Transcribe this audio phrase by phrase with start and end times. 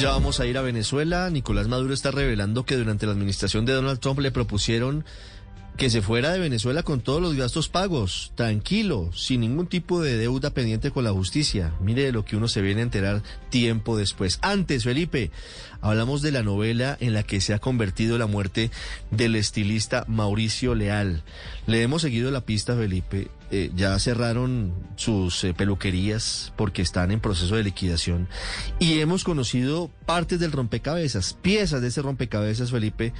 [0.00, 1.28] Ya vamos a ir a Venezuela.
[1.28, 5.04] Nicolás Maduro está revelando que durante la administración de Donald Trump le propusieron
[5.80, 10.18] que se fuera de Venezuela con todos los gastos pagos, tranquilo, sin ningún tipo de
[10.18, 11.72] deuda pendiente con la justicia.
[11.80, 14.38] Mire de lo que uno se viene a enterar tiempo después.
[14.42, 15.30] Antes, Felipe,
[15.80, 18.70] hablamos de la novela en la que se ha convertido la muerte
[19.10, 21.22] del estilista Mauricio Leal.
[21.66, 23.30] Le hemos seguido la pista, Felipe.
[23.50, 28.28] Eh, ya cerraron sus eh, peluquerías porque están en proceso de liquidación
[28.78, 33.12] y hemos conocido partes del rompecabezas, piezas de ese rompecabezas, Felipe,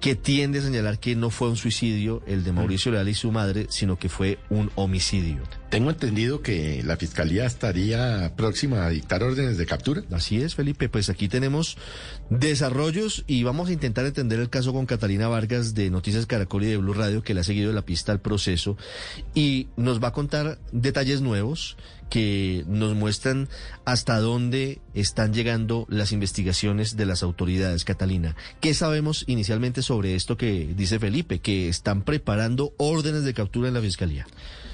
[0.00, 3.30] que tiende a señalar que no fue un suicidio el de Mauricio Leal y su
[3.32, 5.42] madre, sino que fue un homicidio.
[5.68, 10.02] Tengo entendido que la fiscalía estaría próxima a dictar órdenes de captura.
[10.10, 10.88] Así es, Felipe.
[10.88, 11.76] Pues aquí tenemos
[12.28, 16.68] desarrollos y vamos a intentar entender el caso con Catalina Vargas de Noticias Caracol y
[16.68, 18.76] de Blue Radio, que le ha seguido la pista al proceso
[19.34, 21.76] y nos va a contar detalles nuevos
[22.10, 23.48] que nos muestran
[23.84, 28.34] hasta dónde están llegando las investigaciones de las autoridades, Catalina.
[28.60, 33.74] ¿Qué sabemos inicialmente sobre esto que dice Felipe, que están preparando órdenes de captura en
[33.74, 34.26] la Fiscalía?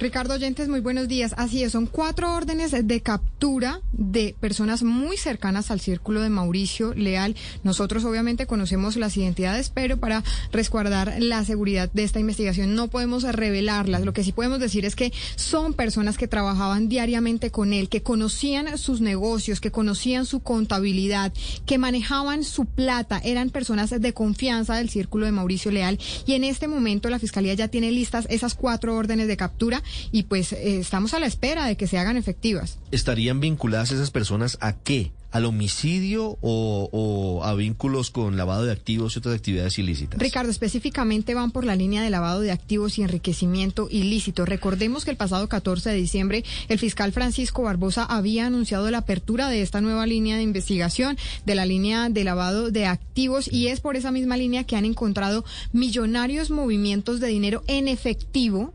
[0.00, 1.34] Ricardo Oyentes, muy buenos días.
[1.36, 6.94] Así es, son cuatro órdenes de captura de personas muy cercanas al círculo de Mauricio
[6.94, 7.36] Leal.
[7.62, 13.22] Nosotros obviamente conocemos las identidades, pero para resguardar la seguridad de esta investigación no podemos
[13.22, 14.04] revelarlas.
[14.04, 18.02] Lo que sí podemos decir es que son personas que trabajaban diariamente con él, que
[18.02, 21.32] conocían sus negocios, que conocían su contabilidad,
[21.66, 25.98] que manejaban su plata, eran personas de confianza del círculo de Mauricio Leal.
[26.26, 30.24] Y en este momento la Fiscalía ya tiene listas esas cuatro órdenes de captura y
[30.24, 32.78] pues eh, estamos a la espera de que se hagan efectivas.
[32.90, 35.12] ¿Estarían vinculadas esas personas a qué?
[35.34, 40.20] ¿Al homicidio o, a vínculos con lavado de activos y otras actividades ilícitas?
[40.20, 44.44] Ricardo, específicamente van por la línea de lavado de activos y enriquecimiento ilícito.
[44.44, 49.48] Recordemos que el pasado 14 de diciembre el fiscal Francisco Barbosa había anunciado la apertura
[49.48, 53.80] de esta nueva línea de investigación, de la línea de lavado de activos, y es
[53.80, 58.72] por esa misma línea que han encontrado millonarios movimientos de dinero en efectivo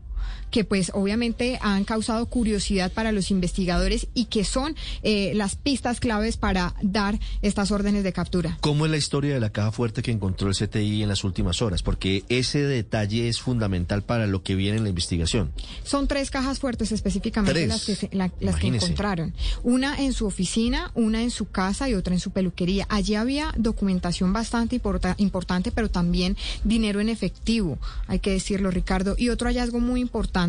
[0.50, 6.00] que pues obviamente han causado curiosidad para los investigadores y que son eh, las pistas
[6.00, 8.58] claves para dar estas órdenes de captura.
[8.60, 11.62] ¿Cómo es la historia de la caja fuerte que encontró el CTI en las últimas
[11.62, 11.82] horas?
[11.82, 15.52] Porque ese detalle es fundamental para lo que viene en la investigación.
[15.84, 19.34] Son tres cajas fuertes específicamente las que, las que encontraron.
[19.62, 22.86] Una en su oficina, una en su casa y otra en su peluquería.
[22.88, 24.80] Allí había documentación bastante
[25.18, 29.14] importante, pero también dinero en efectivo, hay que decirlo, Ricardo.
[29.18, 30.39] Y otro hallazgo muy importante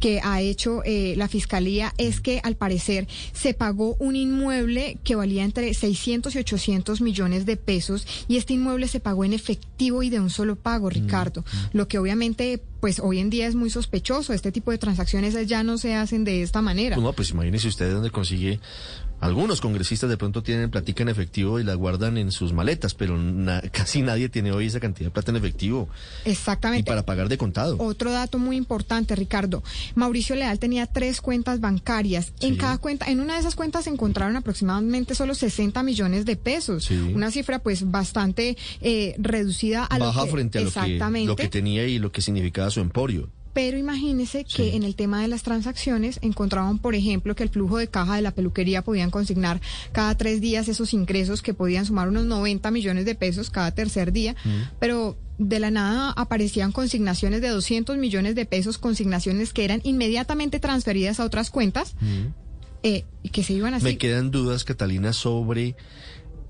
[0.00, 5.14] que ha hecho eh, la Fiscalía es que al parecer se pagó un inmueble que
[5.14, 10.02] valía entre 600 y 800 millones de pesos y este inmueble se pagó en efectivo
[10.02, 11.76] y de un solo pago, mm, Ricardo, mm.
[11.76, 14.32] lo que obviamente pues hoy en día es muy sospechoso.
[14.32, 16.96] Este tipo de transacciones ya no se hacen de esta manera.
[16.96, 18.58] No, pues imagínese usted dónde consigue
[19.22, 23.16] algunos congresistas de pronto tienen platica en efectivo y la guardan en sus maletas, pero
[23.72, 25.88] casi nadie tiene hoy esa cantidad de plata en efectivo.
[26.24, 26.80] Exactamente.
[26.80, 27.76] Y para pagar de contado.
[27.78, 29.62] Otro dato muy importante, Ricardo.
[29.94, 32.32] Mauricio Leal tenía tres cuentas bancarias.
[32.40, 36.34] En cada cuenta, en una de esas cuentas se encontraron aproximadamente solo 60 millones de
[36.34, 36.90] pesos.
[36.90, 41.86] Una cifra pues bastante eh, reducida a Baja lo que, frente a lo que tenía
[41.86, 43.30] y lo que significaba su emporio.
[43.52, 47.76] Pero imagínese que en el tema de las transacciones encontraban, por ejemplo, que el flujo
[47.76, 49.60] de caja de la peluquería podían consignar
[49.92, 54.12] cada tres días esos ingresos que podían sumar unos 90 millones de pesos cada tercer
[54.12, 54.34] día,
[54.78, 60.58] pero de la nada aparecían consignaciones de 200 millones de pesos, consignaciones que eran inmediatamente
[60.58, 61.94] transferidas a otras cuentas
[62.82, 63.84] eh, y que se iban así.
[63.84, 65.76] Me quedan dudas, Catalina, sobre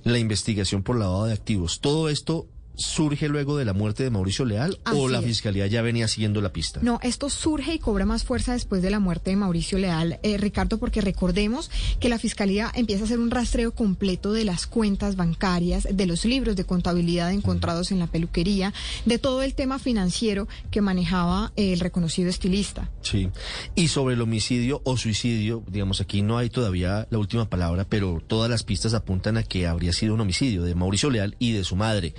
[0.04, 1.80] la investigación por lavado de activos.
[1.80, 6.08] Todo esto surge luego de la muerte de Mauricio Leal o la fiscalía ya venía
[6.08, 6.80] siguiendo la pista?
[6.82, 10.38] No, esto surge y cobra más fuerza después de la muerte de Mauricio Leal, eh,
[10.38, 15.16] Ricardo, porque recordemos que la fiscalía empieza a hacer un rastreo completo de las cuentas
[15.16, 18.72] bancarias, de los libros de contabilidad encontrados en la peluquería,
[19.04, 22.90] de todo el tema financiero que manejaba el reconocido estilista.
[23.02, 23.28] Sí,
[23.74, 28.22] y sobre el homicidio o suicidio, digamos, aquí no hay todavía la última palabra, pero
[28.26, 31.64] todas las pistas apuntan a que habría sido un homicidio de Mauricio Leal y de
[31.64, 32.14] su madre.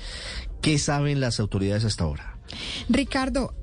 [0.63, 2.37] ¿Qué saben las autoridades hasta ahora?
[2.87, 3.53] Ricardo,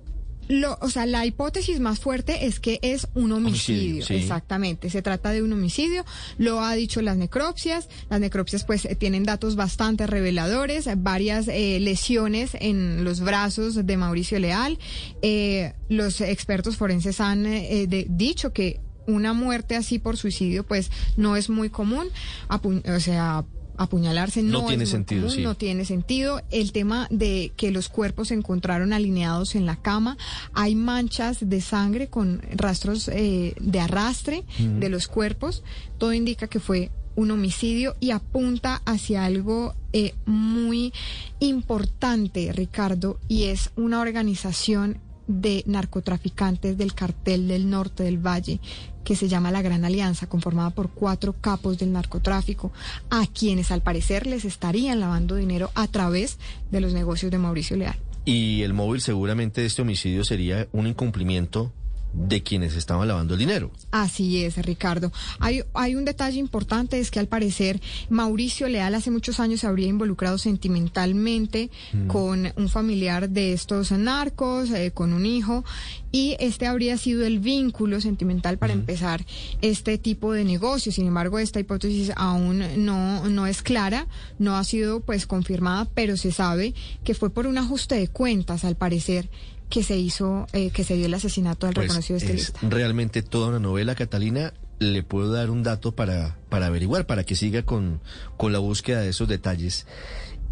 [0.49, 4.05] lo, o sea, la hipótesis más fuerte es que es un homicidio.
[4.07, 4.91] Exactamente.
[4.91, 6.05] Se trata de un homicidio.
[6.37, 7.89] Lo ha dicho las necropsias.
[8.11, 10.91] Las necropsias, pues, eh, tienen datos bastante reveladores.
[10.99, 14.79] Varias eh, lesiones en los brazos de Mauricio Leal.
[15.23, 17.47] Eh, los expertos forenses han
[17.89, 22.09] dicho que una muerte así por suicidio, pues, no es muy común.
[22.51, 23.47] o sea,
[23.81, 26.43] apuñalarse no, tiene sentido, no tiene sentido.
[26.51, 30.19] El tema de que los cuerpos se encontraron alineados en la cama,
[30.53, 35.63] hay manchas de sangre con rastros eh, de arrastre de los cuerpos,
[35.97, 40.93] todo indica que fue un homicidio y apunta hacia algo eh, muy
[41.39, 44.99] importante, Ricardo, y es una organización
[45.31, 48.61] de narcotraficantes del cartel del norte del Valle,
[49.05, 52.73] que se llama la Gran Alianza, conformada por cuatro capos del narcotráfico,
[53.11, 56.39] a quienes al parecer les estarían lavando dinero a través
[56.71, 57.97] de los negocios de Mauricio Leal.
[58.25, 61.73] Y el móvil seguramente de este homicidio sería un incumplimiento
[62.13, 63.71] de quienes estaban lavando el dinero.
[63.91, 65.13] Así es, Ricardo.
[65.39, 69.67] Hay, hay un detalle importante, es que al parecer Mauricio Leal hace muchos años se
[69.67, 72.07] habría involucrado sentimentalmente mm.
[72.07, 75.65] con un familiar de estos narcos, eh, con un hijo,
[76.13, 79.25] y este habría sido el vínculo sentimental para empezar
[79.63, 80.91] este tipo de negocio.
[80.93, 84.07] Sin embargo, esta hipótesis aún no, no es clara,
[84.39, 86.75] no ha sido pues confirmada, pero se sabe
[87.05, 89.29] que fue por un ajuste de cuentas, al parecer,
[89.71, 92.59] que se hizo, eh, que se dio el asesinato del pues reconocido estilista.
[92.63, 94.53] Es realmente toda una novela, Catalina.
[94.81, 98.01] Le puedo dar un dato para, para averiguar, para que siga con,
[98.37, 99.87] con la búsqueda de esos detalles.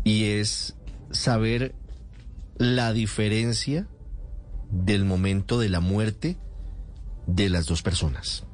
[0.05, 0.75] Y es
[1.11, 1.75] saber
[2.56, 3.88] la diferencia
[4.70, 6.37] del momento de la muerte
[7.26, 8.44] de las dos personas,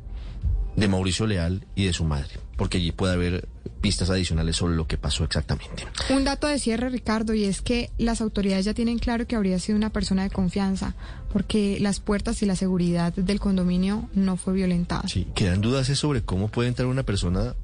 [0.76, 3.48] de Mauricio Leal y de su madre, porque allí puede haber
[3.80, 5.86] pistas adicionales sobre lo que pasó exactamente.
[6.10, 9.58] Un dato de cierre, Ricardo, y es que las autoridades ya tienen claro que habría
[9.58, 10.94] sido una persona de confianza,
[11.32, 15.06] porque las puertas y la seguridad del condominio no fue violentada.
[15.08, 17.54] Sí, quedan dudas sobre cómo puede entrar una persona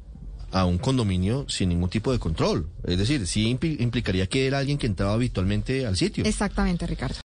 [0.52, 2.68] a un condominio sin ningún tipo de control.
[2.84, 6.24] Es decir, sí implicaría que era alguien que entraba habitualmente al sitio.
[6.24, 7.14] Exactamente, Ricardo.